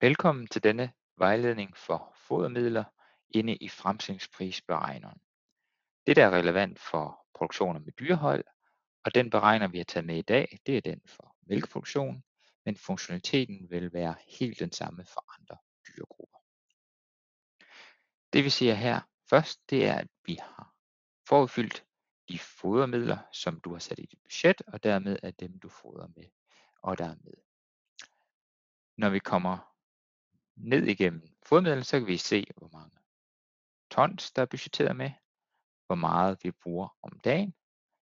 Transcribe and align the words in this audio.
Velkommen 0.00 0.46
til 0.46 0.62
denne 0.62 0.92
vejledning 1.18 1.76
for 1.76 2.14
fodermidler 2.16 2.84
inde 3.30 3.56
i 3.56 3.68
fremstillingsprisberegneren. 3.68 5.20
Det 6.06 6.16
der 6.16 6.26
er 6.26 6.30
relevant 6.30 6.78
for 6.78 7.26
produktioner 7.34 7.80
med 7.80 7.92
dyrehold, 7.92 8.44
og 9.04 9.14
den 9.14 9.30
beregner 9.30 9.68
vi 9.68 9.78
har 9.78 9.84
taget 9.84 10.06
med 10.06 10.18
i 10.18 10.22
dag, 10.22 10.58
det 10.66 10.76
er 10.76 10.80
den 10.80 11.00
for 11.06 11.36
mælkeproduktion, 11.42 12.24
men 12.64 12.76
funktionaliteten 12.76 13.70
vil 13.70 13.92
være 13.92 14.14
helt 14.26 14.60
den 14.60 14.72
samme 14.72 15.04
for 15.04 15.40
andre 15.40 15.56
dyregrupper. 15.88 16.38
Det 18.32 18.44
vi 18.44 18.50
ser 18.50 18.74
her 18.74 19.00
først, 19.30 19.70
det 19.70 19.86
er, 19.86 19.94
at 19.94 20.08
vi 20.24 20.34
har 20.34 20.74
forudfyldt 21.28 21.84
de 22.28 22.38
fodermidler, 22.38 23.18
som 23.32 23.60
du 23.60 23.72
har 23.72 23.78
sat 23.78 23.98
i 23.98 24.06
dit 24.06 24.20
budget, 24.22 24.62
og 24.66 24.82
dermed 24.82 25.18
er 25.22 25.30
dem, 25.30 25.58
du 25.58 25.68
fodrer 25.68 26.08
med, 26.16 26.24
og 26.82 26.98
der 26.98 27.04
er 27.04 27.16
med. 27.24 27.34
Når 28.96 29.10
vi 29.10 29.18
kommer 29.18 29.75
ned 30.56 30.86
igennem 30.86 31.22
fodmidlen, 31.42 31.84
så 31.84 31.98
kan 31.98 32.06
vi 32.06 32.16
se, 32.16 32.46
hvor 32.56 32.68
mange 32.72 32.98
tons, 33.90 34.32
der 34.32 34.42
er 34.42 34.46
budgetteret 34.46 34.96
med, 34.96 35.10
hvor 35.86 35.94
meget 35.94 36.38
vi 36.42 36.50
bruger 36.50 36.88
om 37.02 37.20
dagen, 37.20 37.54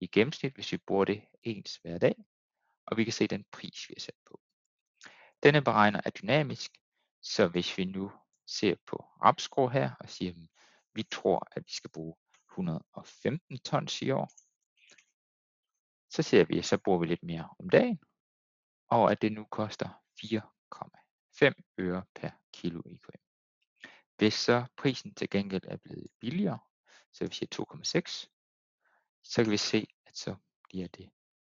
i 0.00 0.06
gennemsnit, 0.06 0.54
hvis 0.54 0.72
vi 0.72 0.78
bruger 0.78 1.04
det 1.04 1.24
ens 1.42 1.76
hver 1.76 1.98
dag, 1.98 2.14
og 2.86 2.96
vi 2.96 3.04
kan 3.04 3.12
se 3.12 3.26
den 3.26 3.44
pris, 3.52 3.88
vi 3.88 3.94
har 3.96 4.00
sat 4.00 4.16
på. 4.26 4.40
Denne 5.42 5.62
beregner 5.62 6.00
er 6.04 6.10
dynamisk, 6.10 6.70
så 7.22 7.48
hvis 7.48 7.78
vi 7.78 7.84
nu 7.84 8.12
ser 8.46 8.74
på 8.86 8.96
rapsgrå 8.96 9.68
her 9.68 9.94
og 10.00 10.08
siger, 10.08 10.30
at 10.30 10.48
vi 10.94 11.02
tror, 11.02 11.48
at 11.52 11.62
vi 11.66 11.72
skal 11.72 11.90
bruge 11.90 12.16
115 12.50 13.58
tons 13.58 14.02
i 14.02 14.10
år, 14.10 14.30
så 16.10 16.22
ser 16.22 16.44
vi, 16.44 16.58
at 16.58 16.64
så 16.64 16.78
bruger 16.78 16.98
vi 16.98 17.06
lidt 17.06 17.22
mere 17.22 17.48
om 17.58 17.68
dagen, 17.68 18.00
og 18.88 19.12
at 19.12 19.22
det 19.22 19.32
nu 19.32 19.44
koster 19.44 19.88
4,5 20.24 21.03
5 21.38 21.54
øre 21.78 22.04
per 22.14 22.30
kilo 22.52 22.82
EKM. 22.86 23.24
Hvis 24.16 24.34
så 24.34 24.64
prisen 24.76 25.14
til 25.14 25.30
gengæld 25.30 25.62
er 25.64 25.76
blevet 25.76 26.06
billigere, 26.20 26.58
så 27.12 27.26
vi 27.26 27.34
siger 27.34 27.64
2,6, 27.74 28.30
så 29.24 29.42
kan 29.42 29.50
vi 29.50 29.56
se, 29.56 29.86
at 30.06 30.16
så 30.16 30.34
bliver 30.68 30.88
det 30.88 31.10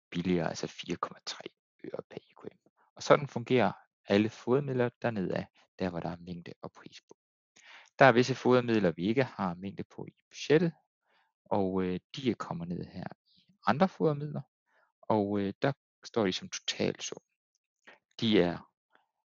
billigere, 0.10 0.50
altså 0.50 0.68
4,3 0.68 1.40
øre 1.86 2.02
per 2.10 2.18
EKM. 2.18 2.58
Og 2.96 3.04
sådan 3.04 3.28
fungerer 3.28 3.72
alle 4.06 4.30
fodermidler 4.30 4.90
dernede 5.02 5.36
af, 5.36 5.48
der 5.80 5.90
hvor 5.90 6.00
der 6.00 6.10
er 6.10 6.18
mængde 6.18 6.54
og 6.62 6.72
pris 6.72 7.02
på. 7.02 7.18
Der 8.00 8.06
er 8.06 8.12
visse 8.12 8.36
fodermidler, 8.36 8.92
vi 8.92 9.08
ikke 9.08 9.24
har 9.24 9.54
mængde 9.54 9.84
på 9.84 10.06
i 10.06 10.12
budgettet, 10.30 10.74
og 11.46 11.84
øh, 11.84 12.00
de 12.16 12.34
kommer 12.34 12.66
ned 12.66 12.86
her 12.86 13.08
i 13.28 13.56
andre 13.66 13.90
fodermidler, 13.90 14.42
og 15.02 15.40
øh, 15.40 15.54
der 15.62 15.74
står 16.04 16.26
de 16.26 16.34
som 16.34 16.50
totalsum. 16.50 17.22
De 18.20 18.42
er 18.42 18.69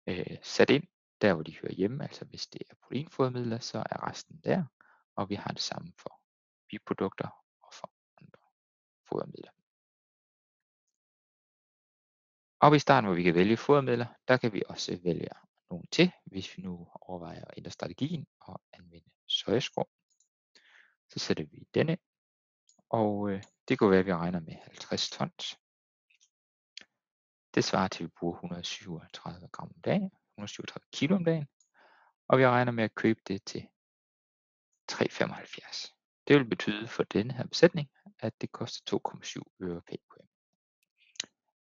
øh, 0.08 0.36
sat 0.42 0.70
ind 0.70 0.84
der, 1.20 1.34
hvor 1.34 1.42
de 1.42 1.56
hører 1.56 1.72
hjemme, 1.72 2.02
altså 2.02 2.24
hvis 2.24 2.46
det 2.46 2.62
er 2.70 2.74
proteinfodermidler, 2.82 3.58
så 3.58 3.78
er 3.78 4.08
resten 4.10 4.40
der, 4.44 4.64
og 5.16 5.28
vi 5.28 5.34
har 5.34 5.50
det 5.50 5.62
samme 5.62 5.92
for 5.98 6.20
biprodukter 6.68 7.28
og 7.62 7.72
for 7.72 7.90
andre 8.20 8.38
fodermidler. 9.08 9.50
Og 12.60 12.76
i 12.76 12.78
starten, 12.78 13.08
hvor 13.08 13.16
vi 13.16 13.22
kan 13.22 13.34
vælge 13.34 13.56
fodermidler, 13.56 14.06
der 14.28 14.36
kan 14.36 14.52
vi 14.52 14.62
også 14.68 15.00
vælge 15.04 15.28
nogle 15.70 15.84
til, 15.90 16.12
hvis 16.24 16.56
vi 16.56 16.62
nu 16.62 16.88
overvejer 17.00 17.44
at 17.44 17.54
ændre 17.56 17.70
strategien 17.70 18.26
og 18.40 18.60
anvende 18.72 19.10
sojaskrå. 19.26 19.88
Så 21.08 21.18
sætter 21.18 21.44
vi 21.44 21.68
denne, 21.74 21.98
og 22.90 23.30
øh, 23.30 23.42
det 23.68 23.78
kunne 23.78 23.90
være, 23.90 24.00
at 24.00 24.06
vi 24.06 24.14
regner 24.14 24.40
med 24.40 24.52
50 24.52 25.10
tons. 25.10 25.58
Det 27.54 27.64
svarer 27.64 27.88
til, 27.88 28.04
at 28.04 28.06
vi 28.06 28.12
bruger 28.18 28.34
137 28.34 29.48
gram 29.48 29.68
om 29.68 29.80
dagen, 29.80 30.10
137 30.36 30.86
kilo 30.92 31.16
om 31.16 31.24
dagen, 31.24 31.48
og 32.28 32.38
vi 32.38 32.46
regner 32.46 32.72
med 32.72 32.84
at 32.84 32.94
købe 32.94 33.20
det 33.28 33.44
til 33.44 33.68
3,75. 34.92 35.94
Det 36.28 36.36
vil 36.36 36.44
betyde 36.44 36.88
for 36.88 37.02
denne 37.02 37.32
her 37.32 37.46
besætning, 37.46 37.90
at 38.18 38.40
det 38.40 38.52
koster 38.52 39.00
2,7 39.08 39.42
øre 39.62 39.80
per 39.80 39.94
EKM. 39.94 40.26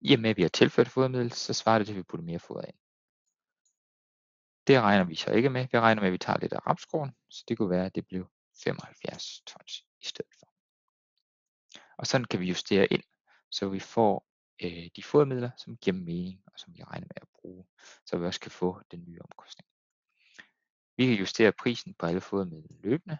I 0.02 0.14
og 0.14 0.20
med 0.20 0.30
at 0.30 0.38
vi 0.38 0.42
har 0.42 0.50
tilført 0.50 0.90
fodermiddel, 0.90 1.32
så 1.32 1.54
svarer 1.54 1.78
det 1.78 1.88
til, 1.88 1.94
at 1.94 1.98
vi 1.98 2.04
putter 2.04 2.26
mere 2.26 2.40
foder 2.40 2.66
ind. 2.66 2.78
Det 4.68 4.82
regner 4.82 5.04
vi 5.04 5.16
så 5.16 5.32
ikke 5.32 5.50
med. 5.50 5.68
Vi 5.72 5.80
regner 5.80 6.02
med, 6.02 6.08
at 6.08 6.14
vi 6.14 6.18
tager 6.18 6.40
lidt 6.40 6.54
af 6.54 6.68
rapskåren, 6.68 7.12
så 7.30 7.44
det 7.48 7.58
kunne 7.58 7.70
være, 7.70 7.86
at 7.86 7.96
det 7.96 8.08
blev 8.08 8.30
75 8.64 9.42
tons 9.46 9.86
i 10.02 10.06
stedet 10.06 10.32
for. 10.40 10.54
Og 11.98 12.08
sådan 12.08 12.26
kan 12.26 12.40
vi 12.40 12.46
justere 12.46 12.88
ind, 12.88 13.04
så 13.52 13.70
vi 13.70 13.80
får 13.80 14.33
øh, 14.62 14.90
de 14.96 15.04
fodermidler, 15.04 15.52
som 15.58 15.78
giver 15.78 15.96
mening, 15.96 16.44
og 16.46 16.52
som 16.56 16.74
vi 16.76 16.84
regner 16.84 17.08
med 17.08 17.22
at 17.22 17.28
bruge, 17.42 17.66
så 18.06 18.18
vi 18.18 18.26
også 18.26 18.40
kan 18.40 18.52
få 18.52 18.82
den 18.92 19.04
nye 19.08 19.22
omkostning. 19.22 19.68
Vi 20.98 21.06
kan 21.06 21.16
justere 21.16 21.52
prisen 21.52 21.94
på 21.94 22.06
alle 22.06 22.22
fodermidler 22.22 22.76
løbende, 22.80 23.18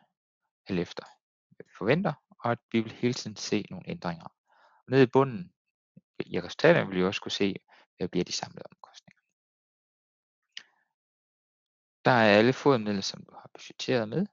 alt 0.68 0.80
efter 0.80 1.04
hvad 1.50 1.66
vi 1.66 1.72
forventer, 1.78 2.14
og 2.30 2.52
at 2.52 2.60
vi 2.72 2.80
vil 2.80 2.92
hele 2.92 3.14
tiden 3.14 3.36
se 3.36 3.66
nogle 3.70 3.90
ændringer. 3.90 4.24
Og 4.86 4.92
nede 4.92 5.04
i 5.04 5.06
bunden 5.14 5.54
i 6.20 6.40
resultaterne 6.40 6.88
vil 6.88 6.98
vi 6.98 7.04
også 7.04 7.22
kunne 7.22 7.32
se, 7.32 7.56
hvad 7.98 8.08
bliver 8.08 8.24
de 8.24 8.32
samlede 8.32 8.66
omkostninger. 8.72 9.22
Der 12.06 12.12
er 12.12 12.38
alle 12.38 12.54
fodermidler, 12.54 13.02
som 13.02 13.26
du 13.26 13.36
har 13.36 13.50
budgetteret 13.54 14.10
med. 14.10 14.26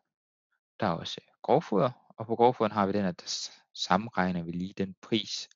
Der 0.80 0.86
er 0.86 0.90
også 0.90 1.20
grovfoder, 1.42 1.90
og 2.16 2.26
på 2.26 2.36
grovfoderen 2.36 2.72
har 2.72 2.86
vi 2.86 2.92
den, 2.92 3.04
at 3.04 3.20
der 3.20 3.50
sammenregner 3.74 4.42
vi 4.42 4.52
lige 4.52 4.72
den 4.72 4.94
pris, 5.02 5.48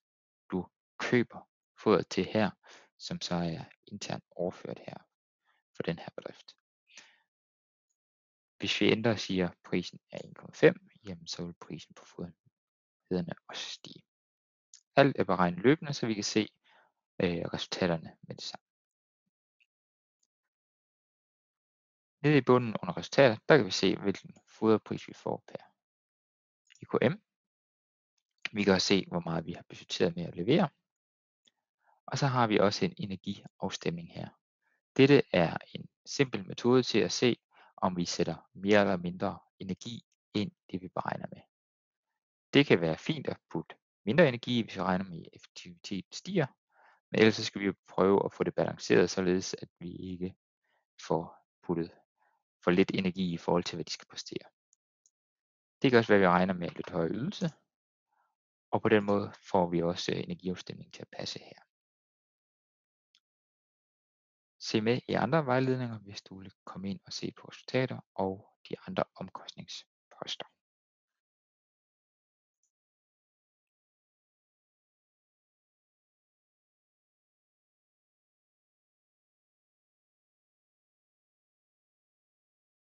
køber 1.10 1.48
fodret 1.82 2.08
til 2.08 2.24
her, 2.24 2.50
som 2.98 3.20
så 3.20 3.34
er 3.34 3.64
internt 3.86 4.24
overført 4.30 4.78
her 4.78 4.96
for 5.76 5.82
den 5.82 5.98
her 5.98 6.08
bedrift. 6.16 6.56
Hvis 8.58 8.80
vi 8.80 8.90
ændrer 8.90 9.12
og 9.12 9.18
siger, 9.18 9.48
at 9.48 9.58
prisen 9.64 10.00
er 10.10 10.18
1,5, 10.18 11.00
jamen 11.04 11.26
så 11.26 11.44
vil 11.44 11.54
prisen 11.60 11.94
på 11.94 12.04
fodermidlerne 12.04 13.34
også 13.48 13.70
stige. 13.70 14.02
Alt 14.96 15.16
er 15.18 15.24
beregnet 15.24 15.60
løbende, 15.60 15.92
så 15.94 16.06
vi 16.06 16.14
kan 16.14 16.24
se 16.24 16.48
øh, 17.22 17.44
resultaterne 17.54 18.16
med 18.22 18.36
det 18.36 18.44
samme. 18.44 18.64
Nede 22.22 22.38
i 22.38 22.40
bunden 22.40 22.76
under 22.82 22.96
resultater, 22.96 23.36
der 23.48 23.56
kan 23.56 23.66
vi 23.66 23.70
se, 23.70 23.96
hvilken 23.96 24.34
foderpris 24.48 25.08
vi 25.08 25.14
får 25.14 25.44
per 25.48 25.64
IKM. 26.80 27.14
Vi 28.52 28.64
kan 28.64 28.74
også 28.74 28.86
se, 28.86 29.06
hvor 29.08 29.20
meget 29.20 29.46
vi 29.46 29.52
har 29.52 29.64
budgetteret 29.68 30.16
med 30.16 30.24
at 30.24 30.36
levere. 30.36 30.68
Og 32.14 32.18
så 32.18 32.26
har 32.26 32.46
vi 32.46 32.58
også 32.58 32.84
en 32.84 32.94
energiafstemning 32.96 34.12
her. 34.12 34.28
Dette 34.96 35.22
er 35.32 35.56
en 35.74 35.88
simpel 36.06 36.46
metode 36.46 36.82
til 36.82 36.98
at 36.98 37.12
se, 37.12 37.36
om 37.76 37.96
vi 37.96 38.04
sætter 38.04 38.48
mere 38.52 38.80
eller 38.80 38.96
mindre 38.96 39.38
energi 39.58 40.04
ind 40.34 40.52
det 40.70 40.82
vi 40.82 40.88
beregner 40.88 41.26
med. 41.32 41.40
Det 42.52 42.66
kan 42.66 42.80
være 42.80 42.96
fint 42.96 43.28
at 43.28 43.36
putte 43.50 43.76
mindre 44.04 44.28
energi, 44.28 44.62
hvis 44.62 44.76
vi 44.76 44.80
regner 44.80 45.04
med, 45.04 45.18
at 45.18 45.28
effektivitet 45.32 46.04
stiger, 46.12 46.46
men 47.10 47.20
ellers 47.20 47.36
skal 47.36 47.60
vi 47.60 47.66
jo 47.66 47.74
prøve 47.88 48.24
at 48.24 48.32
få 48.32 48.44
det 48.44 48.54
balanceret, 48.54 49.10
således 49.10 49.54
at 49.54 49.68
vi 49.80 49.96
ikke 49.96 50.34
får 51.06 51.36
puttet 51.62 51.90
for 52.64 52.70
lidt 52.70 52.90
energi 52.94 53.32
i 53.32 53.38
forhold 53.38 53.64
til, 53.64 53.76
hvad 53.76 53.84
de 53.84 53.92
skal 53.92 54.08
præstere. 54.08 54.48
Det 55.82 55.90
kan 55.90 55.98
også 55.98 56.12
være, 56.12 56.18
at 56.18 56.22
vi 56.22 56.28
regner 56.28 56.54
med 56.54 56.68
en 56.68 56.74
lidt 56.74 56.90
højere 56.90 57.10
ydelse, 57.10 57.50
og 58.70 58.82
på 58.82 58.88
den 58.88 59.04
måde 59.04 59.32
får 59.50 59.70
vi 59.70 59.82
også 59.82 60.12
energiafstemningen 60.12 60.92
til 60.92 61.02
at 61.02 61.08
passe 61.16 61.38
her. 61.38 61.63
Se 64.64 64.80
med 64.80 65.00
i 65.08 65.12
andre 65.12 65.46
vejledninger, 65.46 65.98
hvis 65.98 66.22
du 66.22 66.38
vil 66.38 66.52
komme 66.64 66.90
ind 66.90 67.00
og 67.06 67.12
se 67.12 67.32
på 67.36 67.48
resultater 67.48 67.98
og 68.14 68.46
de 68.68 68.74
andre 68.86 69.04
omkostnings 69.16 69.84